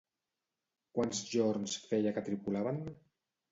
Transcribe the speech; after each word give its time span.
Quants 0.99 1.19
jorns 1.35 1.77
feia 1.93 2.17
que 2.19 2.25
tripulaven? 2.33 2.83